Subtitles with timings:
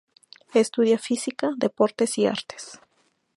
[0.55, 2.79] Estudió Física, deportes y artes.